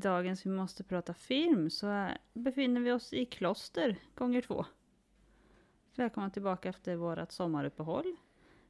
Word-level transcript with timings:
dagens 0.00 0.46
Vi 0.46 0.50
måste 0.50 0.84
prata 0.84 1.14
film 1.14 1.70
så 1.70 2.08
befinner 2.32 2.80
vi 2.80 2.92
oss 2.92 3.12
i 3.12 3.24
kloster 3.24 3.96
gånger 4.14 4.42
två. 4.42 4.64
Välkomna 5.96 6.30
tillbaka 6.30 6.68
efter 6.68 6.96
vårt 6.96 7.32
sommaruppehåll. 7.32 8.16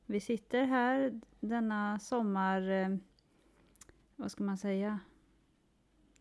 Vi 0.07 0.21
sitter 0.21 0.64
här 0.64 1.21
denna 1.41 1.99
sommar, 1.99 2.68
eh, 2.68 2.96
vad 4.17 4.31
ska 4.31 4.45
man 4.45 4.59
säga? 4.59 5.00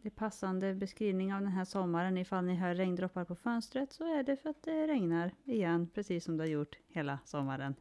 Det 0.02 0.07
är 0.07 0.11
passande 0.11 0.74
beskrivning 0.74 1.33
av 1.33 1.42
den 1.42 1.51
här 1.51 1.65
sommaren. 1.65 2.18
Ifall 2.18 2.46
ni 2.46 2.56
hör 2.56 2.75
regndroppar 2.75 3.25
på 3.25 3.36
fönstret 3.36 3.93
så 3.93 4.20
är 4.20 4.24
det 4.24 4.38
för 4.38 4.50
att 4.50 4.64
det 4.64 4.88
regnar 4.88 5.32
igen, 5.43 5.89
precis 5.93 6.24
som 6.24 6.38
det 6.38 6.43
har 6.43 6.50
gjort 6.50 6.78
hela 6.88 7.20
sommaren. 7.25 7.75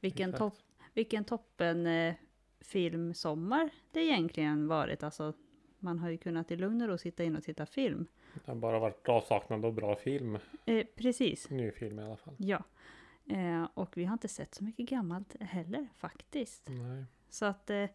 Vilken, 0.00 0.32
topp, 0.32 0.58
vilken 0.94 1.24
toppen 1.24 1.86
eh, 1.86 2.14
filmsommar 2.60 3.70
det 3.92 4.00
egentligen 4.00 4.68
varit. 4.68 5.02
Alltså, 5.02 5.32
man 5.78 5.98
har 5.98 6.08
ju 6.10 6.18
kunnat 6.18 6.50
i 6.50 6.56
lugn 6.56 6.82
och 6.82 6.88
ro 6.88 6.98
sitta 6.98 7.24
in 7.24 7.36
och 7.36 7.42
titta 7.42 7.66
film. 7.66 8.06
Det 8.34 8.50
har 8.50 8.54
bara 8.54 8.78
varit 8.78 9.08
avsaknad 9.08 9.64
av 9.64 9.74
bra 9.74 9.96
film. 9.96 10.38
Eh, 10.66 10.86
precis, 10.96 11.50
Ny 11.50 11.70
film 11.70 11.98
i 11.98 12.02
alla 12.02 12.16
fall. 12.16 12.34
ja. 12.38 12.62
Eh, 13.28 13.68
och 13.74 13.96
vi 13.96 14.04
har 14.04 14.12
inte 14.12 14.28
sett 14.28 14.54
så 14.54 14.64
mycket 14.64 14.88
gammalt 14.88 15.36
heller 15.40 15.88
faktiskt. 15.96 16.68
Nej. 16.68 17.04
Så 17.28 17.44
att, 17.44 17.70
eh, 17.70 17.86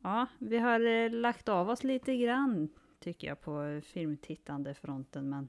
ja, 0.00 0.26
vi 0.38 0.58
har 0.58 0.80
eh, 0.86 1.10
lagt 1.10 1.48
av 1.48 1.68
oss 1.70 1.84
lite 1.84 2.16
grann 2.16 2.68
tycker 2.98 3.28
jag 3.28 3.40
på 3.40 3.62
eh, 3.62 3.80
filmtittande 3.80 4.74
fronten. 4.74 5.28
Men 5.28 5.48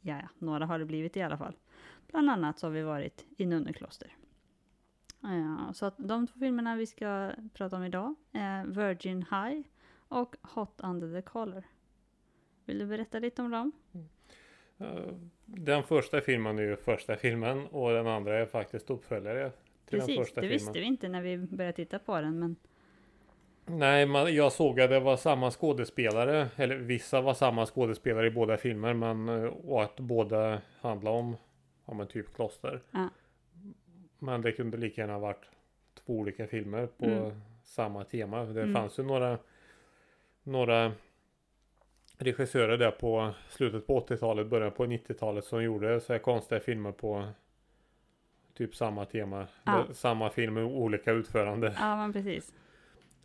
ja, 0.00 0.16
ja, 0.16 0.28
några 0.38 0.66
har 0.66 0.78
det 0.78 0.84
blivit 0.84 1.16
i 1.16 1.22
alla 1.22 1.38
fall. 1.38 1.56
Bland 2.06 2.30
annat 2.30 2.58
så 2.58 2.66
har 2.66 2.72
vi 2.72 2.82
varit 2.82 3.24
i 3.36 3.46
Nunnekloster. 3.46 4.16
Ja, 5.20 5.72
så 5.74 5.86
att 5.86 5.94
de 5.98 6.26
två 6.26 6.38
filmerna 6.38 6.76
vi 6.76 6.86
ska 6.86 7.32
prata 7.52 7.76
om 7.76 7.84
idag 7.84 8.14
är 8.32 8.64
Virgin 8.66 9.24
High 9.30 9.66
och 10.12 10.36
Hot 10.42 10.80
Under 10.84 11.12
the 11.20 11.22
Collar. 11.22 11.64
Vill 12.64 12.78
du 12.78 12.86
berätta 12.86 13.18
lite 13.18 13.42
om 13.42 13.50
dem? 13.50 13.72
Eh, 14.78 15.14
Den 15.46 15.82
första 15.82 16.20
filmen 16.20 16.58
är 16.58 16.62
ju 16.62 16.76
första 16.76 17.16
filmen 17.16 17.66
och 17.66 17.90
den 17.92 18.06
andra 18.06 18.38
är 18.38 18.46
faktiskt 18.46 18.90
uppföljare 18.90 19.50
till 19.86 19.98
den 19.98 20.06
Precis, 20.06 20.16
första 20.18 20.40
det 20.40 20.48
filmen. 20.48 20.52
visste 20.66 20.80
vi 20.80 20.86
inte 20.86 21.08
när 21.08 21.22
vi 21.22 21.38
började 21.38 21.76
titta 21.76 21.98
på 21.98 22.20
den. 22.20 22.38
Men 22.38 22.56
Nej, 23.66 24.06
man, 24.06 24.34
jag 24.34 24.52
såg 24.52 24.80
att 24.80 24.90
det 24.90 25.00
var 25.00 25.16
samma 25.16 25.50
skådespelare. 25.50 26.48
Eller 26.56 26.76
vissa 26.76 27.20
var 27.20 27.34
samma 27.34 27.66
skådespelare 27.66 28.26
i 28.26 28.30
båda 28.30 28.56
filmer. 28.56 28.94
Men 28.94 29.28
eh, 29.28 29.44
och 29.44 29.82
att 29.82 30.00
båda 30.00 30.60
handlar 30.80 31.10
om, 31.12 31.36
om 31.84 32.00
en 32.00 32.06
typ 32.06 32.34
kloster. 32.34 32.80
Ja. 32.90 33.08
Men 34.18 34.42
det 34.42 34.52
kunde 34.52 34.76
lika 34.76 35.00
gärna 35.00 35.12
ha 35.12 35.20
varit 35.20 35.50
två 35.94 36.12
olika 36.12 36.46
filmer 36.46 36.86
på 36.86 37.04
Mm. 37.04 37.40
samma 37.64 38.04
tema. 38.04 38.44
Det 38.44 38.62
Mm. 38.62 38.74
fanns 38.74 38.98
ju 38.98 39.02
några 39.02 39.38
några 40.42 40.92
regissörer 42.18 42.78
där 42.78 42.90
på 42.90 43.34
slutet 43.48 43.86
på 43.86 44.00
80-talet, 44.00 44.46
början 44.46 44.72
på 44.72 44.84
90-talet 44.86 45.44
som 45.44 45.62
gjorde 45.64 46.00
så 46.00 46.12
här 46.12 46.20
konstiga 46.20 46.60
filmer 46.60 46.92
på 46.92 47.28
typ 48.54 48.76
samma 48.76 49.04
tema. 49.04 49.46
Ja. 49.64 49.86
Samma 49.92 50.30
film 50.30 50.54
med 50.54 50.64
olika 50.64 51.12
utförande. 51.12 51.74
ja, 51.78 51.96
men 51.96 52.12
precis. 52.12 52.54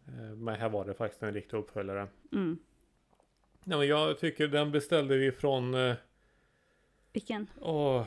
Eh, 0.08 0.36
Men 0.36 0.56
här 0.56 0.70
var 0.70 0.86
det 0.86 0.94
faktiskt 0.94 1.24
en 1.24 1.34
riktig 1.34 1.58
uppföljare. 1.58 2.08
Mm. 2.32 2.58
Ja, 3.64 3.78
men 3.78 3.88
jag 3.88 4.20
tycker 4.20 4.48
den 4.48 4.72
beställde 4.72 5.18
vi 5.18 5.32
från 5.32 5.74
eh, 5.74 5.96
Vilken? 7.14 7.48
åh, 7.62 8.04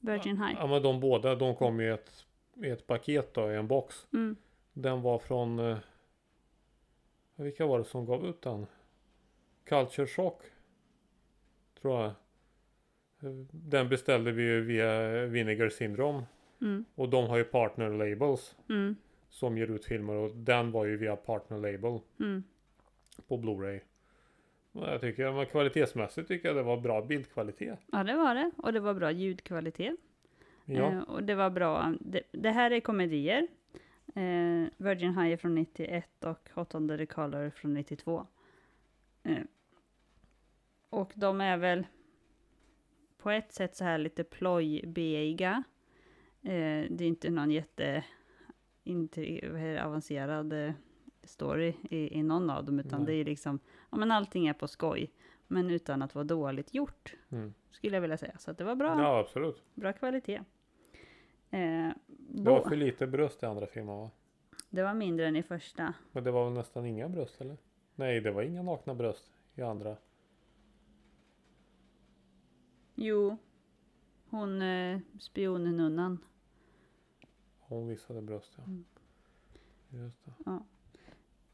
Virgin 0.00 0.36
High? 0.42 0.54
Ja 0.58 0.66
men 0.66 0.82
de 0.82 1.00
båda 1.00 1.34
de 1.34 1.56
kom 1.56 1.80
i 1.80 1.88
ett, 1.88 2.24
i 2.54 2.68
ett 2.70 2.86
paket 2.86 3.34
då 3.34 3.52
i 3.52 3.56
en 3.56 3.68
box. 3.68 4.06
Mm. 4.12 4.36
Den 4.72 5.02
var 5.02 5.18
från 5.18 5.58
eh, 5.58 5.78
Vilka 7.36 7.66
var 7.66 7.78
det 7.78 7.84
som 7.84 8.06
gav 8.06 8.26
ut 8.26 8.42
den? 8.42 8.66
Culture 9.64 10.06
Shock 10.06 10.42
Tror 11.80 12.00
jag 12.00 12.12
Den 13.50 13.88
beställde 13.88 14.32
vi 14.32 14.42
ju 14.42 14.60
via 14.60 15.10
Vinegar 15.26 15.68
Syndrome 15.68 16.24
Mm. 16.60 16.84
Och 16.94 17.08
de 17.08 17.28
har 17.28 17.36
ju 17.36 17.44
partner 17.44 17.90
labels 17.90 18.56
Mm. 18.68 18.96
Som 19.28 19.58
ger 19.58 19.70
ut 19.70 19.84
filmer 19.84 20.14
och 20.14 20.36
den 20.36 20.72
var 20.72 20.84
ju 20.84 20.96
via 20.96 21.16
partner 21.16 21.58
label 21.58 22.00
Mm. 22.20 22.42
På 23.28 23.36
Blu-ray 23.36 23.80
Jag 24.72 25.00
tycker, 25.00 25.32
men 25.32 25.46
kvalitetsmässigt 25.46 26.28
tycker 26.28 26.48
jag 26.48 26.56
det 26.56 26.62
var 26.62 26.76
bra 26.76 27.02
bildkvalitet 27.02 27.78
Ja, 27.92 28.04
det 28.04 28.16
var 28.16 28.34
det. 28.34 28.50
Och 28.56 28.72
det 28.72 28.80
var 28.80 28.94
bra 28.94 29.10
ljudkvalitet. 29.10 29.96
Ja, 30.64 30.92
Eh, 30.92 31.02
och 31.02 31.22
det 31.22 31.34
var 31.34 31.50
bra. 31.50 31.94
Det, 32.00 32.22
det 32.32 32.50
här 32.50 32.70
är 32.70 32.80
komedier. 32.80 33.48
Eh, 34.14 34.68
Virgin 34.76 35.18
High 35.18 35.36
från 35.36 35.54
91 35.54 36.24
och 36.24 36.50
Hot 36.54 36.74
Under 36.74 36.98
the 36.98 37.06
Collar 37.06 37.50
från 37.50 37.74
92. 37.74 38.26
Eh, 39.22 39.42
och 40.90 41.12
de 41.14 41.40
är 41.40 41.56
väl 41.56 41.86
på 43.18 43.30
ett 43.30 43.52
sätt 43.52 43.76
så 43.76 43.84
här 43.84 43.98
lite 43.98 44.24
plojbeiga. 44.24 45.62
Eh, 46.42 46.86
det 46.90 47.00
är 47.00 47.08
inte 47.08 47.30
någon 47.30 47.50
jätte 47.50 48.04
inte, 48.84 49.80
avancerad 49.84 50.52
eh, 50.52 50.72
story 51.22 51.74
i, 51.90 52.18
i 52.18 52.22
någon 52.22 52.50
av 52.50 52.64
dem, 52.64 52.78
utan 52.78 53.02
Nej. 53.02 53.06
det 53.06 53.20
är 53.20 53.24
liksom, 53.24 53.58
ja 53.90 53.96
men 53.96 54.10
allting 54.10 54.46
är 54.46 54.52
på 54.52 54.68
skoj. 54.68 55.10
Men 55.46 55.70
utan 55.70 56.02
att 56.02 56.14
vara 56.14 56.24
dåligt 56.24 56.74
gjort, 56.74 57.14
mm. 57.30 57.54
skulle 57.70 57.96
jag 57.96 58.00
vilja 58.00 58.16
säga. 58.16 58.38
Så 58.38 58.50
att 58.50 58.58
det 58.58 58.64
var 58.64 58.74
bra. 58.74 58.96
ja 58.98 59.18
absolut 59.18 59.62
Bra 59.74 59.92
kvalitet. 59.92 60.40
Eh, 61.50 61.88
Det 62.34 62.50
var 62.50 62.60
för 62.68 62.76
lite 62.76 63.06
bröst 63.06 63.42
i 63.42 63.46
andra 63.46 63.66
filmen 63.66 63.98
va? 63.98 64.10
det 64.70 64.82
var 64.82 64.94
mindre 64.94 65.26
än 65.26 65.36
i 65.36 65.42
första. 65.42 65.94
Men 66.12 66.24
det 66.24 66.30
var 66.30 66.44
väl 66.44 66.52
nästan 66.52 66.86
inga 66.86 67.08
bröst 67.08 67.40
eller? 67.40 67.56
Nej, 67.94 68.20
det 68.20 68.30
var 68.30 68.42
inga 68.42 68.62
nakna 68.62 68.94
bröst 68.94 69.32
i 69.54 69.62
andra. 69.62 69.96
Jo, 72.94 73.36
hon 74.30 74.62
eh, 74.62 74.98
spionnunnan. 75.18 76.18
Hon 77.58 77.88
visade 77.88 78.22
bröst 78.22 78.54
ja. 78.56 78.64
Mm. 78.64 78.84
Just 79.88 80.24
det. 80.24 80.50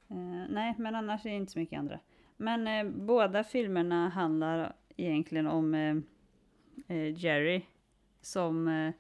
Eh, 0.09 0.47
nej, 0.49 0.75
men 0.79 0.95
annars 0.95 1.27
är 1.27 1.31
det 1.31 1.37
inte 1.37 1.53
så 1.53 1.59
mycket 1.59 1.79
andra. 1.79 2.01
Men 2.37 2.67
eh, 2.67 2.95
båda 2.95 3.45
filmerna 3.45 4.09
handlar 4.09 4.77
egentligen 4.97 5.47
om 5.47 5.75
eh, 5.75 5.97
eh, 6.87 7.25
Jerry. 7.25 7.63
Som 8.21 8.69
eh, 8.69 8.93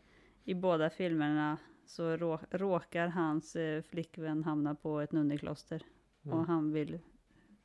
i 0.48 0.54
båda 0.54 0.90
filmerna 0.90 1.56
så 1.86 2.16
rå- 2.16 2.38
råkar 2.50 3.06
hans 3.08 3.56
eh, 3.56 3.82
flickvän 3.82 4.44
hamna 4.44 4.74
på 4.74 5.00
ett 5.00 5.12
nunnekloster. 5.12 5.82
Mm. 6.24 6.38
Och 6.38 6.46
han 6.46 6.72
vill 6.72 6.98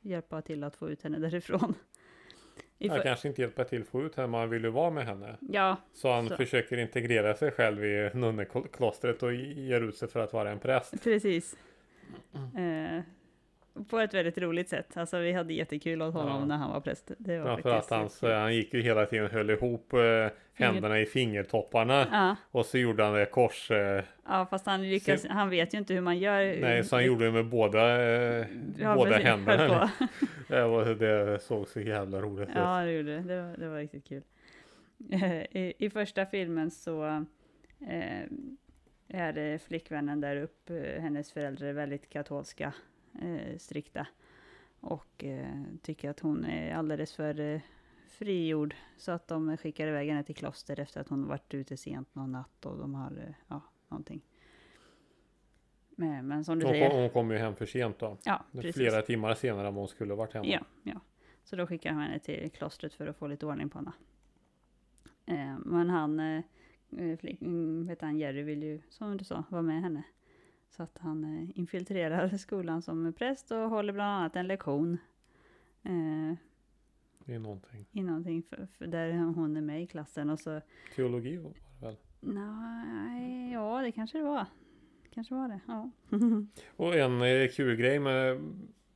hjälpa 0.00 0.42
till 0.42 0.64
att 0.64 0.76
få 0.76 0.90
ut 0.90 1.02
henne 1.02 1.18
därifrån. 1.18 1.74
Han 2.88 3.00
kanske 3.02 3.28
inte 3.28 3.40
hjälper 3.40 3.64
till 3.64 3.82
att 3.82 3.88
få 3.88 4.02
ut 4.02 4.14
henne, 4.16 4.28
men 4.28 4.40
han 4.40 4.50
vill 4.50 4.64
ju 4.64 4.70
vara 4.70 4.90
med 4.90 5.06
henne. 5.06 5.36
ja, 5.40 5.76
Så 5.92 6.12
han 6.12 6.28
Så. 6.28 6.36
försöker 6.36 6.76
integrera 6.78 7.34
sig 7.34 7.50
själv 7.50 7.84
i 7.84 8.10
nunneklostret 8.14 9.22
och 9.22 9.34
ger 9.34 9.80
ut 9.80 9.96
sig 9.96 10.08
för 10.08 10.20
att 10.20 10.32
vara 10.32 10.50
en 10.50 10.58
präst. 10.58 11.02
Precis. 11.04 11.56
Eh, 12.34 12.63
på 13.94 14.00
ett 14.00 14.14
väldigt 14.14 14.38
roligt 14.38 14.68
sätt. 14.68 14.96
Alltså 14.96 15.18
vi 15.18 15.32
hade 15.32 15.54
jättekul 15.54 16.02
åt 16.02 16.14
honom 16.14 16.40
Ja. 16.40 16.44
när 16.46 16.56
han 16.56 16.70
var 16.72 16.80
präst. 16.80 17.10
Det 17.18 17.38
var 17.38 17.50
Ja, 17.50 17.56
för 17.56 17.70
att 17.78 17.90
jättekul. 17.90 18.30
han 18.32 18.54
gick 18.54 18.74
ju 18.74 18.82
hela 18.82 19.06
tiden 19.06 19.24
och 19.24 19.30
höll 19.30 19.50
ihop 19.50 19.92
eh, 19.92 19.98
händerna 20.54 21.00
i 21.00 21.06
fingertopparna. 21.06 22.06
Ja, 22.12 22.36
Och 22.50 22.66
så 22.66 22.78
gjorde 22.78 23.04
han 23.04 23.14
det 23.14 23.26
kors. 23.26 23.70
Eh, 23.70 24.04
ja, 24.26 24.46
fast 24.50 24.66
han 24.66 24.82
lyckas, 24.82 25.22
Se- 25.22 25.28
han 25.28 25.50
vet 25.50 25.74
ju 25.74 25.78
inte 25.78 25.94
hur 25.94 26.00
man 26.00 26.18
gör. 26.18 26.60
nej, 26.60 26.84
så 26.84 26.96
han 26.96 27.04
gjorde 27.04 27.24
det 27.24 27.30
med 27.32 27.46
båda, 27.46 28.02
eh, 28.02 28.46
Ja, 28.78 28.94
båda 28.94 29.10
precis, 29.10 29.26
händerna. 29.26 29.90
Det, 30.48 30.62
var, 30.64 30.84
det 30.84 31.38
såg 31.42 31.68
så 31.68 31.80
jävla 31.80 32.20
roligt 32.20 32.48
ut. 32.48 32.54
Ja, 32.56 32.80
det 32.80 32.92
gjorde 32.92 33.14
det. 33.16 33.20
Det 33.22 33.42
var, 33.42 33.56
det 33.56 33.68
var 33.68 33.78
riktigt 33.78 34.08
kul. 34.08 34.22
I, 35.50 35.72
I 35.78 35.90
första 35.90 36.26
filmen 36.26 36.70
så 36.70 37.04
eh, 37.88 38.22
är 39.08 39.58
flickvännen 39.58 40.20
där 40.20 40.36
upp, 40.36 40.70
eh, 40.70 41.02
hennes 41.02 41.32
föräldrar 41.32 41.68
är 41.68 41.72
väldigt 41.72 42.08
katolska, 42.10 42.72
eh, 43.22 43.58
strikta. 43.58 44.06
Och 44.80 45.24
eh, 45.24 45.62
tycker 45.82 46.10
att 46.10 46.20
hon 46.20 46.44
är 46.44 46.74
alldeles 46.74 47.12
för 47.12 47.40
eh, 47.40 47.60
frigjord. 48.08 48.74
Så 48.96 49.12
att 49.12 49.28
de 49.28 49.56
skickar 49.56 49.86
iväg 49.86 50.08
henne 50.08 50.24
till 50.24 50.34
kloster 50.34 50.80
efter 50.80 51.00
att 51.00 51.08
hon 51.08 51.26
varit 51.26 51.54
ute 51.54 51.76
sent 51.76 52.14
någon 52.14 52.32
natt 52.32 52.66
och 52.66 52.78
de 52.78 52.94
har, 52.94 53.10
eh, 53.10 53.34
ja, 53.48 53.60
någonting. 53.88 54.22
Men, 55.96 56.26
men 56.26 56.44
som 56.44 56.58
du 56.58 56.66
Hon 56.66 56.72
säger. 56.72 57.00
hon 57.00 57.10
kom 57.10 57.30
ju 57.30 57.38
hem 57.38 57.56
för 57.56 57.66
sent 57.66 57.98
då. 57.98 58.18
ja, 58.24 58.44
precis. 58.52 58.74
Flera 58.74 59.02
timmar 59.02 59.34
senare 59.34 59.68
än 59.68 59.74
vad 59.74 59.82
hon 59.82 59.88
skulle 59.88 60.14
varit 60.14 60.32
hemma. 60.32 60.46
Ja, 60.46 60.60
ja. 60.82 61.00
Så 61.44 61.56
då 61.56 61.66
skickar 61.66 61.92
han 61.92 62.02
henne 62.02 62.18
till 62.18 62.50
klostret 62.50 62.94
för 62.94 63.06
att 63.06 63.16
få 63.16 63.26
lite 63.26 63.46
ordning 63.46 63.68
på 63.68 63.78
henne. 63.78 63.92
Eh, 65.26 65.58
men 65.64 65.90
han, 65.90 66.20
eh, 66.20 66.42
eh, 66.98 67.16
flick, 67.18 67.42
mm, 67.42 67.84
vet 67.84 68.00
han, 68.00 68.18
Jerry 68.18 68.42
vill 68.42 68.62
ju, 68.62 68.80
som 68.88 69.16
du 69.16 69.24
sa, 69.24 69.44
vara 69.48 69.62
med 69.62 69.82
henne. 69.82 70.02
Så 70.76 70.82
att 70.82 70.98
han 70.98 71.24
eh, 71.24 71.58
infiltrerar 71.58 72.28
skolan 72.38 72.82
som 72.82 73.12
präst 73.12 73.50
och 73.50 73.58
håller 73.70 73.92
bland 73.92 74.10
annat 74.10 74.36
en 74.36 74.46
lektion. 74.46 74.98
Eh, 75.82 76.34
Det 77.24 77.34
är 77.34 77.38
någonting. 77.38 77.86
i 77.92 78.02
någonting 78.02 78.42
för, 78.42 78.66
för 78.78 78.86
där 78.86 79.12
hon 79.12 79.56
är 79.56 79.60
med 79.60 79.82
i 79.82 79.86
klassen 79.86 80.30
och 80.30 80.40
så 80.40 80.60
Teologi 80.96 81.36
var 81.36 81.50
det 81.50 81.86
väl? 81.86 81.96
Nej, 82.20 83.52
ja 83.52 83.82
det 83.82 83.92
kanske 83.92 84.18
det 84.18 84.24
var. 84.24 84.46
Kanske 85.10 85.34
var 85.34 85.48
det, 85.48 85.60
ja. 85.66 85.90
Och 86.76 86.94
en 86.94 87.22
eh, 87.22 87.48
kul 87.48 87.76
grej 87.76 87.98
med, 87.98 88.40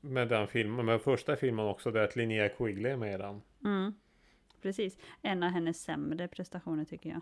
med 0.00 0.28
den 0.28 0.48
filmen, 0.48 0.86
med 0.86 1.00
första 1.02 1.36
filmen 1.36 1.66
också, 1.66 1.90
där 1.90 2.04
att 2.04 2.16
Linnea 2.16 2.48
Quigley 2.48 2.92
är 2.92 2.96
med 2.96 3.14
i 3.14 3.18
den. 3.18 3.40
Mm. 3.64 3.94
Precis. 4.62 4.98
En 5.22 5.42
av 5.42 5.50
hennes 5.50 5.82
sämre 5.82 6.28
prestationer 6.28 6.84
tycker 6.84 7.10
jag. 7.10 7.20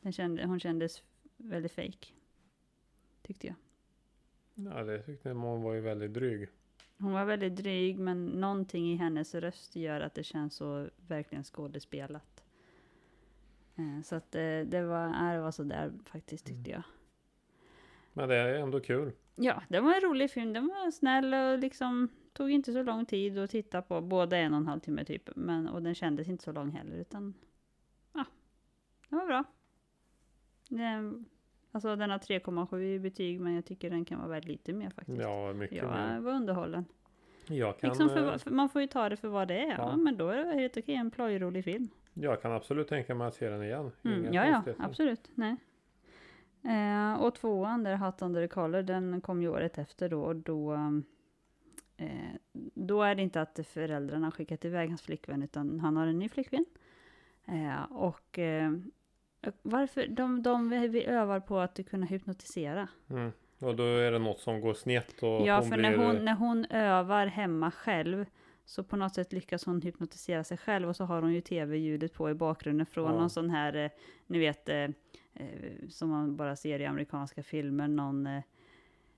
Den 0.00 0.12
kände, 0.12 0.46
hon 0.46 0.60
kändes 0.60 1.02
väldigt 1.36 1.72
fake. 1.72 2.06
Tyckte 3.26 3.46
jag. 3.46 3.56
Ja, 4.54 4.82
det 4.84 5.02
tyckte 5.02 5.28
jag, 5.28 5.36
hon 5.36 5.62
var 5.62 5.74
ju 5.74 5.80
väldigt 5.80 6.12
dryg. 6.12 6.48
Hon 6.98 7.12
var 7.12 7.24
väldigt 7.24 7.56
dryg 7.56 7.98
men 7.98 8.26
någonting 8.26 8.92
i 8.92 8.96
hennes 8.96 9.34
röst 9.34 9.76
gör 9.76 10.00
att 10.00 10.14
det 10.14 10.24
känns 10.24 10.54
så 10.54 10.88
verkligen 11.06 11.44
skådespelat. 11.44 12.44
Eh, 13.76 14.02
Så 14.02 14.16
att 14.16 14.34
eh, 14.34 14.60
det 14.66 14.82
var, 14.86 15.32
det 15.34 15.40
var 15.40 15.50
sådär 15.50 15.92
faktiskt 16.04 16.46
tyckte 16.46 16.70
jag. 16.70 16.82
Men 18.12 18.28
det 18.28 18.34
är 18.36 18.54
ändå 18.54 18.80
kul. 18.80 19.12
Ja, 19.36 19.62
det 19.68 19.80
var 19.80 19.94
en 19.94 20.00
rolig 20.00 20.30
film. 20.30 20.52
Den 20.52 20.66
var 20.66 20.90
snäll 20.90 21.34
och 21.34 21.58
liksom 21.58 22.08
tog 22.32 22.50
inte 22.50 22.72
så 22.72 22.82
lång 22.82 23.06
tid 23.06 23.38
att 23.38 23.50
titta 23.50 23.82
på. 23.82 24.00
Både 24.00 24.36
en 24.38 24.52
och 24.52 24.58
en 24.60 24.66
halv 24.66 24.80
timme 24.80 25.04
typ. 25.04 25.30
Men, 25.36 25.68
och 25.68 25.82
den 25.82 25.94
kändes 25.94 26.28
inte 26.28 26.44
så 26.44 26.52
lång 26.52 26.70
heller 26.70 26.96
utan 26.96 27.34
ja, 28.12 28.24
den 29.08 29.18
var 29.18 29.26
bra. 29.26 29.44
Den, 30.68 31.24
alltså 31.74 31.96
den 31.96 32.10
har 32.10 32.18
3,7 32.18 32.80
i 32.82 32.98
betyg 32.98 33.40
men 33.40 33.54
jag 33.54 33.64
tycker 33.64 33.90
den 33.90 34.04
kan 34.04 34.18
vara 34.18 34.28
värd 34.28 34.44
lite 34.44 34.72
mer 34.72 34.90
faktiskt. 34.90 35.20
Ja, 35.20 35.52
mycket 35.52 35.76
jag 35.78 35.90
mer. 35.90 36.20
var 36.20 36.32
underhållen. 36.32 36.84
Jag 37.48 37.78
kan, 37.78 37.88
Liksom 37.90 38.08
för, 38.08 38.32
eh, 38.32 38.38
för, 38.38 38.50
man 38.50 38.68
får 38.68 38.80
ju 38.82 38.86
ta 38.88 39.08
det 39.08 39.16
för 39.16 39.28
vad 39.28 39.48
det 39.48 39.58
är. 39.58 39.68
Ja, 39.70 39.76
Ja. 39.78 39.96
men 39.96 40.16
då 40.16 40.28
är 40.28 40.36
det 40.44 40.52
helt 40.60 40.76
okej. 40.76 40.94
En 40.94 41.10
plojrolig 41.10 41.64
film. 41.64 41.88
jag 42.14 42.42
kan 42.42 42.52
absolut 42.52 42.88
tänka 42.88 43.14
mig 43.14 43.26
att 43.26 43.34
se 43.34 43.48
den 43.48 43.62
igen. 43.62 43.90
Mm, 44.04 44.34
ja, 44.34 44.46
ja, 44.66 44.72
absolut. 44.78 45.30
Nej. 45.34 45.56
Eh, 46.62 47.22
och 47.22 47.34
tvåan, 47.34 47.82
där 47.82 47.96
Hot 47.96 48.22
Under 48.22 48.42
the 48.42 48.48
Collar, 48.48 48.82
den 48.82 49.20
kom 49.20 49.42
ju 49.42 49.48
året 49.48 49.78
efter 49.78 50.08
då. 50.08 50.22
Och 50.22 50.36
då, 50.36 50.74
eh, 51.96 52.08
då 52.74 53.02
är 53.02 53.14
det 53.14 53.22
inte 53.22 53.40
att 53.40 53.60
föräldrarna 53.66 54.30
skickat 54.30 54.64
iväg 54.64 54.88
hans 54.88 55.02
flickvän, 55.02 55.42
utan 55.42 55.80
han 55.80 55.96
har 55.96 56.06
en 56.06 56.18
ny 56.18 56.28
flickvän. 56.28 56.64
Eh, 57.46 57.82
och 57.92 58.38
eh, 58.38 58.72
varför? 59.62 60.06
De, 60.06 60.42
de 60.42 60.68
vi 60.68 61.04
övar 61.04 61.40
på 61.40 61.58
att 61.58 61.80
kunna 61.90 62.06
hypnotisera. 62.06 62.88
Mm. 63.10 63.32
Och 63.60 63.76
då 63.76 63.82
är 63.82 64.12
det 64.12 64.18
något 64.18 64.40
som 64.40 64.60
går 64.60 64.74
snett 64.74 65.22
och 65.22 65.46
ja, 65.46 65.58
hon 65.60 65.68
för 65.68 65.76
blir... 65.76 65.90
när, 65.90 65.96
hon, 65.96 66.24
när 66.24 66.34
hon 66.34 66.64
övar 66.64 67.26
hemma 67.26 67.70
själv 67.70 68.26
så 68.64 68.84
på 68.84 68.96
något 68.96 69.14
sätt 69.14 69.32
lyckas 69.32 69.64
hon 69.66 69.82
hypnotisera 69.82 70.44
sig 70.44 70.56
själv 70.58 70.88
och 70.88 70.96
så 70.96 71.04
har 71.04 71.22
hon 71.22 71.32
ju 71.32 71.40
tv-ljudet 71.40 72.14
på 72.14 72.30
i 72.30 72.34
bakgrunden 72.34 72.86
från 72.86 73.12
Ja. 73.12 73.18
någon 73.18 73.30
sån 73.30 73.50
här, 73.50 73.74
eh, 73.76 73.90
ni 74.26 74.38
vet, 74.38 74.68
eh, 74.68 74.76
eh, 75.34 75.88
som 75.88 76.10
man 76.10 76.36
bara 76.36 76.56
ser 76.56 76.80
i 76.80 76.86
amerikanska 76.86 77.42
filmer, 77.42 77.88
någon 77.88 78.26
eh, 78.26 78.42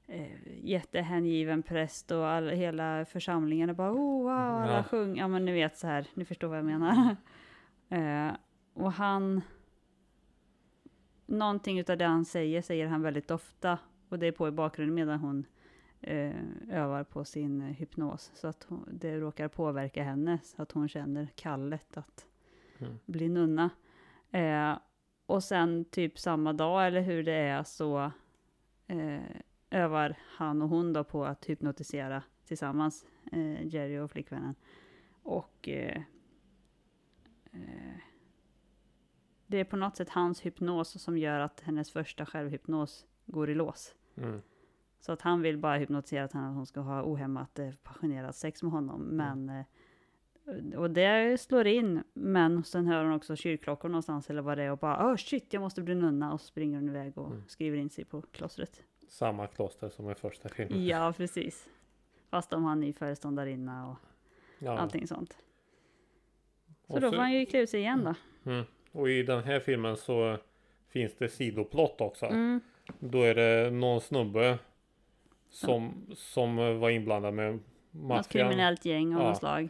eh, 0.07 0.27
jättehängiven 0.63 1.63
präst 1.63 2.11
och 2.11 2.27
all, 2.29 2.49
hela 2.49 3.05
församlingen 3.05 3.71
är 3.71 3.75
bara 3.75 3.93
oh 3.93 4.23
wow, 4.23 4.31
alla 4.63 4.77
Ja. 4.77 4.83
sjunger, 4.83 5.21
ja 5.21 5.29
men 5.29 5.45
ni 5.45 5.53
vet 5.53 5.77
så 5.77 5.87
här, 5.87 6.07
ni 6.15 6.25
förstår 6.25 6.49
vad 6.49 6.59
jag 6.59 6.65
menar. 6.65 7.17
eh, 7.89 8.37
och 8.75 8.93
han, 8.93 9.43
någonting 11.27 11.79
utav 11.79 11.99
det 11.99 12.05
han 12.05 12.25
säger, 12.25 12.63
säger 12.63 12.87
han 12.87 13.03
väldigt 13.03 13.31
ofta 13.31 13.79
och 14.09 14.19
det 14.19 14.27
är 14.27 14.33
på 14.33 14.49
i 14.49 14.51
bakgrunden 14.51 14.95
medan 14.95 15.19
hon 15.19 15.47
eh, 16.01 16.35
övar 16.71 17.05
på 17.05 17.25
sin 17.25 17.61
eh, 17.61 17.67
hypnos. 17.69 18.31
Så 18.35 18.49
att 18.49 18.67
hon, 18.69 18.89
det 18.93 19.19
råkar 19.19 19.49
påverka 19.49 20.03
henne 20.03 20.39
så 20.43 20.63
att 20.63 20.73
hon 20.73 20.89
känner 20.89 21.29
kallet 21.35 21.97
att 21.97 22.27
Mm. 22.79 22.99
bli 23.07 23.29
nunna. 23.29 23.71
Eh, 24.31 24.79
och 25.27 25.45
sen 25.45 25.85
typ 25.85 26.19
samma 26.19 26.53
dag 26.53 26.87
eller 26.87 27.01
hur 27.01 27.23
det 27.23 27.33
är 27.33 27.63
så 27.65 28.11
eh, 28.87 29.21
övar 29.71 30.17
han 30.37 30.63
och 30.63 30.69
hon 30.69 30.93
då 30.93 31.05
på 31.05 31.25
att 31.25 31.45
hypnotisera 31.45 32.23
tillsammans, 32.45 33.07
eh, 33.33 33.67
Jerry 33.67 33.99
och 33.99 34.11
flickvännen. 34.11 34.55
Och 35.23 35.69
eh, 35.69 36.03
det 39.47 39.59
är 39.59 39.65
på 39.65 39.77
något 39.77 39.97
sätt 39.97 40.09
hans 40.09 40.41
hypnos 40.47 41.03
som 41.03 41.19
gör 41.19 41.41
att 41.41 41.61
hennes 41.61 41.91
första 41.91 42.27
självhypnos 42.27 43.07
går 43.27 43.51
i 43.51 43.55
lås. 43.55 43.95
Mm. 44.17 44.43
Så 45.01 45.13
att 45.13 45.23
han 45.23 45.43
vill 45.43 45.59
bara 45.59 45.77
hypnotisera 45.77 46.25
att 46.25 46.33
han- 46.33 46.45
att 46.45 46.55
hon 46.55 46.67
ska 46.67 46.81
ha 46.81 47.03
ohämmat 47.03 47.59
eh, 47.59 47.71
passionerat 47.83 48.37
sex 48.37 48.63
med 48.63 48.73
honom. 48.73 49.01
Men, 49.03 49.49
eh, 49.49 49.65
och 50.79 50.91
det 50.91 51.41
slår 51.41 51.67
in. 51.67 52.03
Men 52.15 52.65
sen 52.65 52.87
hör 52.87 53.05
hon 53.05 53.13
också 53.13 53.37
kyrkklockor 53.37 53.89
någonstans 53.89 54.31
eller 54.31 54.43
vad 54.43 54.59
det 54.59 54.65
är 54.65 54.71
och 54.71 54.79
bara 54.79 55.13
oh 55.13 55.17
shit 55.17 55.53
jag 55.53 55.61
måste 55.61 55.83
bli 55.83 55.95
nunna. 55.95 56.33
Och 56.33 56.41
så 56.41 56.47
springer 56.47 56.77
hon 56.79 56.89
iväg 56.89 57.19
och 57.19 57.27
Mm. 57.31 57.45
skriver 57.49 57.79
in 57.79 57.91
sig 57.91 58.05
på 58.05 58.23
klostret. 58.23 58.83
Samma 59.09 59.47
kloster 59.47 59.89
som 59.89 60.11
i 60.11 60.15
första 60.15 60.49
filmen. 60.49 60.87
Ja 60.87 61.13
precis. 61.17 61.69
Fast 62.31 62.53
om 62.53 62.65
han 62.65 62.83
är 62.85 62.93
föreståndarinna 62.93 63.91
och 63.91 63.97
Ja. 64.59 64.79
allting 64.79 65.07
sånt. 65.07 65.39
Så 66.87 66.95
Och 66.95 67.01
då 67.01 67.11
så- 67.11 67.13
får 67.17 67.23
han 67.23 67.33
ju 67.33 67.47
klä 67.47 67.61
ut 67.61 67.71
sig 67.71 67.81
igen 67.81 68.05
då. 68.05 68.15
Mm. 68.51 68.65
Och 68.97 69.11
i 69.11 69.23
den 69.23 69.45
här 69.45 69.61
filmen 69.61 69.97
så 69.97 70.39
finns 70.89 71.15
det 71.19 71.29
sidoplott 71.29 72.01
också. 72.01 72.27
Mm. 72.27 72.61
Då 72.99 73.23
är 73.23 73.35
det 73.35 73.71
någon 73.71 74.01
snubbe 74.01 74.59
som, 75.51 76.07
som 76.15 76.57
var 76.57 76.91
inblandad 76.91 77.35
med 77.35 77.53
Något 77.53 77.63
maffian. 78.09 78.23
kriminellt 78.49 78.85
gäng 78.85 79.15
av 79.15 79.23
Ja. 79.23 79.29
något 79.29 79.39
slag. 79.39 79.69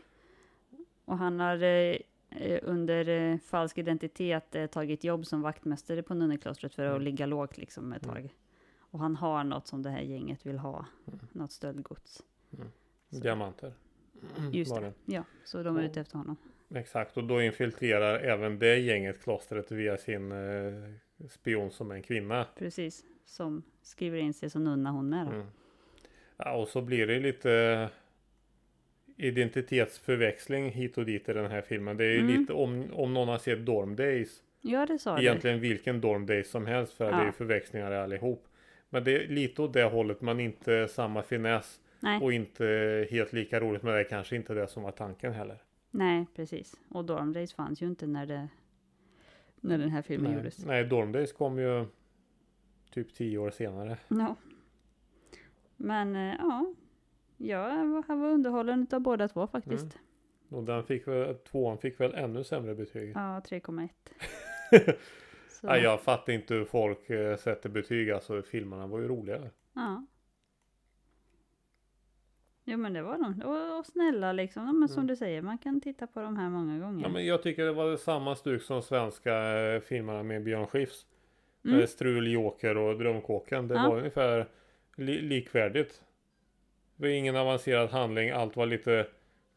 Och 1.04 1.18
han 1.18 1.40
har 1.40 1.62
eh, 1.62 2.58
under 2.62 3.08
eh, 3.08 3.38
falsk 3.38 3.78
identitet 3.78 4.54
eh, 4.54 4.66
tagit 4.66 5.04
jobb 5.04 5.26
som 5.26 5.42
vaktmästare 5.42 6.02
på 6.02 6.14
nunneklostret 6.14 6.74
för 6.74 6.84
att 6.84 6.90
Mm. 6.90 7.02
ligga 7.02 7.26
lågt 7.26 7.58
liksom 7.58 7.92
ett 7.92 8.04
Mm. 8.06 8.14
tag. 8.16 8.34
Och 8.78 8.98
han 8.98 9.16
har 9.16 9.44
något 9.44 9.66
som 9.66 9.82
det 9.82 9.90
här 9.90 10.00
gänget 10.02 10.46
vill 10.46 10.58
ha. 10.58 10.86
Mm. 11.06 11.20
Något 11.32 11.52
stöldgods. 11.52 12.22
Så- 13.10 13.20
Diamanter. 13.20 13.72
Just 14.52 14.70
var 14.70 14.80
det. 14.80 14.92
Ja, 15.04 15.22
så 15.44 15.62
de 15.62 15.76
är 15.76 15.82
ute 15.82 16.00
efter 16.00 16.18
honom. 16.18 16.36
Exakt, 16.74 17.16
och 17.16 17.24
då 17.24 17.42
infiltrerar 17.42 18.18
även 18.18 18.58
det 18.58 18.76
gänget 18.78 19.22
klostret 19.22 19.70
via 19.72 19.96
sin 19.96 20.32
eh, 20.32 21.28
spion 21.28 21.70
som 21.70 21.90
är 21.90 21.94
en 21.94 22.02
kvinna. 22.02 22.46
Precis. 22.58 23.04
Som 23.24 23.62
skriver 23.82 24.18
in 24.18 24.34
sig 24.34 24.50
som 24.50 24.64
nunna 24.64 24.90
hon 24.90 25.08
med. 25.08 25.26
Mm. 25.26 25.46
Ja, 26.36 26.52
och 26.56 26.68
så 26.68 26.80
blir 26.82 27.06
det 27.06 27.20
lite 27.20 27.88
identitetsförväxling 29.16 30.70
hit 30.70 30.98
och 30.98 31.04
dit 31.06 31.28
i 31.28 31.32
den 31.32 31.50
här 31.50 31.60
filmen. 31.62 31.96
Det 31.96 32.04
är 32.04 32.10
ju 32.10 32.18
Mm. 32.20 32.40
lite 32.40 32.52
om, 32.52 32.84
om 32.92 33.14
någon 33.14 33.28
har 33.28 33.38
sett 33.38 33.66
Dorm 33.66 33.96
Days. 33.96 34.42
Ja, 34.60 34.86
det 34.86 34.98
sa 34.98 35.16
du. 35.16 35.22
Egentligen 35.22 35.60
vilken 35.60 36.00
Dorm 36.00 36.26
Days 36.26 36.50
som 36.50 36.66
helst 36.66 36.92
för 36.92 37.04
det 37.04 37.16
är 37.16 37.20
Ja. 37.20 37.26
ju 37.26 37.32
förväxlingar 37.32 37.90
allihop. 37.92 38.46
Men 38.90 39.04
det 39.04 39.16
är 39.24 39.28
lite 39.28 39.62
åt 39.62 39.72
det 39.72 39.84
hållet 39.84 40.20
men 40.20 40.40
inte 40.40 40.88
samma 40.88 41.22
finess 41.22 41.80
Nej, 42.00 42.20
och 42.22 42.32
inte 42.32 43.06
helt 43.10 43.32
lika 43.32 43.60
roligt 43.60 43.82
men 43.82 43.94
det 43.94 44.00
är 44.00 44.04
kanske 44.04 44.36
inte 44.36 44.54
det 44.54 44.68
som 44.68 44.82
var 44.82 44.90
tanken 44.90 45.32
heller. 45.32 45.56
Nej, 45.90 46.26
precis. 46.34 46.80
Och 46.90 47.04
Dorm 47.04 47.32
Days 47.32 47.54
fanns 47.54 47.82
ju 47.82 47.86
inte 47.86 48.06
när 48.06 48.26
det 48.26 48.48
när 49.60 49.78
den 49.78 49.90
här 49.90 50.02
filmen 50.02 50.30
Nej, 50.30 50.36
gjordes. 50.38 50.64
nej, 50.66 50.84
Dorm 50.84 51.12
Days 51.12 51.32
kom 51.32 51.58
ju 51.58 51.86
typ 52.90 53.14
tio 53.14 53.38
år 53.38 53.50
senare. 53.50 53.98
Ja. 54.08 54.36
Men 55.76 56.16
eh, 56.16 56.34
ja, 56.38 56.74
jag 57.36 57.86
var, 57.86 58.16
var 58.16 58.28
underhållen 58.28 58.86
av 58.92 59.00
båda 59.00 59.28
två 59.28 59.46
faktiskt. 59.46 59.84
Mm. 59.84 60.58
Och 60.58 60.64
den 60.64 60.84
fick 60.84 61.08
väl, 61.08 61.34
tvåan 61.34 61.78
fick 61.78 62.00
väl 62.00 62.14
ännu 62.14 62.44
sämre 62.44 62.74
betyg. 62.74 63.12
Ja, 63.14 63.40
3,1. 63.44 63.88
Så, 65.48 65.66
Nej, 65.66 65.82
jag 65.82 66.00
fattar 66.00 66.32
inte 66.32 66.54
hur 66.54 66.64
folk 66.64 67.10
eh, 67.10 67.36
sätter 67.36 67.68
betyg. 67.68 68.10
Alltså 68.10 68.42
filmerna 68.42 68.86
var 68.86 68.98
ju 68.98 69.08
roligare. 69.08 69.50
Ja. 69.72 70.06
Jo 72.68 72.78
men 72.78 72.92
det 72.92 73.02
var 73.02 73.18
de. 73.18 73.42
Och, 73.42 73.78
och 73.78 73.86
snälla 73.86 74.32
liksom. 74.32 74.66
Ja, 74.66 74.72
men 74.72 74.88
som 74.88 74.98
Mm. 75.00 75.06
du 75.06 75.16
säger, 75.16 75.42
man 75.42 75.58
kan 75.58 75.80
titta 75.80 76.06
på 76.06 76.20
de 76.20 76.36
här 76.36 76.50
många 76.50 76.78
gånger. 76.78 77.02
Ja, 77.02 77.08
men 77.08 77.26
jag 77.26 77.42
tycker 77.42 77.64
det 77.64 77.72
var 77.72 77.96
samma 77.96 78.36
stuk 78.36 78.62
som 78.62 78.82
svenska 78.82 79.58
eh, 79.58 79.80
filmerna 79.80 80.22
med 80.22 80.42
Björn 80.44 80.66
Skifs. 80.66 81.06
mm. 81.64 81.80
Eh, 81.80 81.86
Strul, 81.86 82.32
Joker 82.32 82.76
och 82.76 82.98
Drömkåken. 82.98 83.68
Det 83.68 83.74
Ja. 83.74 83.88
var 83.88 83.98
ungefär 83.98 84.48
li- 84.96 85.20
likvärdigt. 85.22 86.02
Det 86.96 87.02
var 87.02 87.08
ingen 87.14 87.36
avancerad 87.36 87.90
handling. 87.90 88.30
Allt 88.30 88.56
var 88.56 88.66
lite 88.66 89.06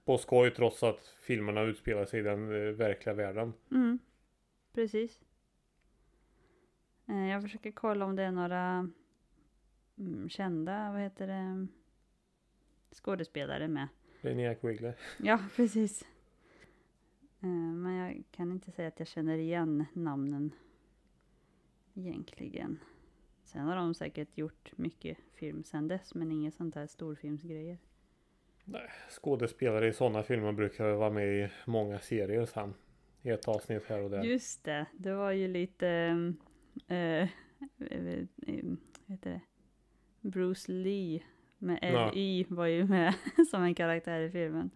på 0.05 0.17
skoj 0.17 0.51
trots 0.51 0.83
att 0.83 1.15
filmerna 1.21 1.61
utspelar 1.61 2.05
sig 2.05 2.19
i 2.19 2.23
den 2.23 2.43
eh, 2.67 2.73
verkliga 2.73 3.15
världen. 3.15 3.53
Mm. 3.71 3.99
Precis. 4.73 5.21
Eh, 7.07 7.27
jag 7.29 7.41
försöker 7.41 7.71
kolla 7.71 8.05
om 8.05 8.15
det 8.15 8.23
är 8.23 8.31
några 8.31 8.89
mm, 9.97 10.29
kända, 10.29 10.91
vad 10.91 11.01
heter 11.01 11.27
det, 11.27 11.67
skådespelare 12.91 13.67
med. 13.67 13.88
Linnea 14.22 14.55
Quigley. 14.55 14.93
Ja, 15.17 15.39
precis. 15.55 16.01
Eh, 17.41 17.50
Men 17.50 17.93
jag 17.93 18.24
kan 18.31 18.51
inte 18.51 18.72
säga 18.72 18.88
att 18.88 19.00
jag 19.00 19.08
känner 19.08 19.38
igen 19.38 19.86
namnen 19.93 20.51
egentligen. 21.93 22.79
Sen 23.43 23.65
har 23.67 23.75
de 23.75 23.93
säkert 23.93 24.38
gjort 24.38 24.72
mycket 24.77 25.17
film 25.34 25.63
sen 25.63 25.88
dess, 25.88 26.15
men 26.15 26.31
inget 26.31 26.53
sånt 26.53 26.75
här 26.75 26.88
storfilmsgrejer. 26.88 27.77
Skådespelare 29.10 29.88
i 29.88 29.93
sådana 29.93 30.24
filmer 30.24 30.51
brukar 30.51 30.91
vara 30.91 31.10
med 31.10 31.27
i 31.46 31.50
många 31.65 32.00
serier 32.00 32.46
sen. 32.46 32.74
I 33.22 33.29
ett 33.29 33.48
avsnitt 33.48 33.86
här 33.86 34.01
och 34.03 34.10
där. 34.10 34.24
Just 34.24 34.63
det, 34.63 34.86
det 34.98 35.13
var 35.13 35.31
ju 35.31 35.48
lite, 35.48 35.88
eh, 36.88 36.98
eh, 36.98 37.29
eh, 37.79 38.25
vad 39.05 39.17
heter 39.17 39.29
det, 39.31 39.41
Bruce 40.22 40.72
Lee 40.72 41.24
med 41.59 41.79
Ja. 41.81 42.11
L.Y. 42.11 42.45
var 42.49 42.65
ju 42.65 42.85
med 42.85 43.13
som 43.51 43.63
en 43.63 43.75
karaktär 43.75 44.19
i 44.21 44.29
filmen. 44.31 44.69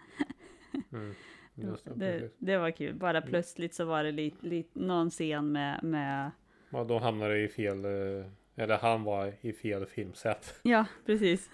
Mm. 0.91 1.13
Det, 1.55 1.77
Det, 1.95 2.29
det 2.37 2.57
var 2.57 2.71
kul. 2.71 2.95
Bara 2.95 3.21
plötsligt 3.21 3.73
så 3.73 3.85
var 3.85 4.03
det 4.03 4.11
lite, 4.11 4.45
lite, 4.47 4.79
någon 4.79 5.09
scen 5.09 5.51
med, 5.51 5.83
med 5.83 6.31
Ja, 6.69 6.83
då 6.83 6.99
hamnade 6.99 7.39
i 7.43 7.47
fel, 7.47 7.85
eh, 7.85 8.25
eller 8.55 8.77
han 8.77 9.03
var 9.03 9.33
i 9.41 9.53
fel 9.53 9.85
filmsätt. 9.85 10.59
Ja, 10.63 10.85
precis. 11.05 11.49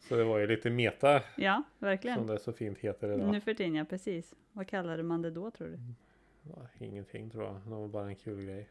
Så 0.00 0.16
det 0.16 0.24
var 0.24 0.38
ju 0.38 0.46
lite 0.46 0.70
meta, 0.70 1.22
Ja, 1.36 1.62
som 1.78 1.86
verkligen. 1.88 2.26
det 2.26 2.38
så 2.38 2.52
fint 2.52 2.78
heter 2.78 3.12
idag. 3.12 3.32
Nu 3.32 3.40
för 3.40 3.54
tiden, 3.54 3.74
ja 3.74 3.84
precis. 3.84 4.34
Vad 4.52 4.66
kallade 4.66 5.02
man 5.02 5.22
det 5.22 5.30
då 5.30 5.50
tror 5.50 5.68
du? 5.68 5.78
Ja, 6.42 6.68
ingenting 6.86 7.30
tror 7.30 7.44
jag, 7.44 7.54
det 7.64 7.70
var 7.70 7.88
bara 7.88 8.06
en 8.08 8.16
kul 8.16 8.44
grej. 8.44 8.68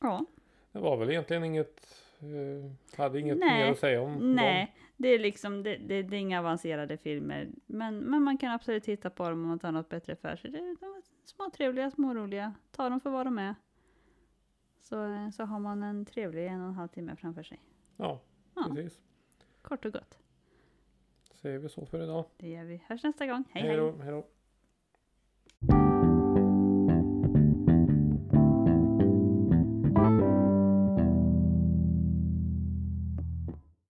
Ja, 0.00 0.26
Det 0.74 0.80
var 0.80 0.96
väl 0.96 1.10
egentligen 1.10 1.44
inget, 1.44 2.04
eh, 2.20 2.98
hade 2.98 3.20
inget 3.20 3.38
Nej. 3.38 3.64
mer 3.64 3.72
att 3.72 3.78
säga 3.78 4.02
om 4.02 4.12
dem. 4.12 4.32
nej. 4.34 4.74
Det 4.96 5.08
är 5.08 5.18
liksom, 5.18 5.62
det, 5.62 5.76
det, 5.76 6.02
det 6.02 6.16
är 6.16 6.20
inga 6.20 6.38
avancerade 6.38 6.96
filmer. 6.96 7.48
Men, 7.66 7.98
men 7.98 8.22
man 8.22 8.38
kan 8.38 8.50
absolut 8.52 8.84
titta 8.84 9.10
på 9.10 9.22
dem 9.30 9.42
om 9.42 9.48
man 9.48 9.58
tar 9.58 9.72
något 9.72 9.88
bättre 9.88 10.16
för 10.16 10.36
sig. 10.36 10.50
Det, 10.50 10.58
de 10.58 10.64
är 10.86 11.02
små 11.24 11.50
trevliga, 11.56 11.90
små 11.90 12.14
roliga. 12.14 12.54
Ta 12.70 12.88
dem 12.88 13.00
för 13.00 13.10
vad 13.10 13.26
de 13.26 13.38
är. 13.38 13.54
Så, 14.80 15.30
så 15.36 15.44
har 15.44 15.58
man 15.58 15.82
en 15.82 16.04
trevlig 16.04 16.46
en 16.46 16.60
och 16.60 16.68
en 16.68 16.74
halv 16.74 16.88
timme 16.88 17.16
framför 17.16 17.42
sig. 17.42 17.60
Ja, 17.96 18.20
Ja. 18.54 18.70
precis. 18.74 19.00
Kort 19.62 19.84
och 19.84 19.92
gott. 19.92 20.18
Säger 21.34 21.58
vi 21.58 21.68
så 21.68 21.86
för 21.86 22.02
idag. 22.02 22.24
Det 22.36 22.48
gör 22.48 22.64
vi. 22.64 22.82
Hörs 22.86 23.02
nästa 23.02 23.26
gång. 23.26 23.44
hej. 23.50 23.62
Hej 23.62 23.70
hej. 23.70 23.78
då, 23.80 23.92
hej 24.02 24.10
då. 24.12 24.26